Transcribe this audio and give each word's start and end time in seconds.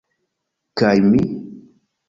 Kaj 0.81 0.95
mi? 1.11 1.23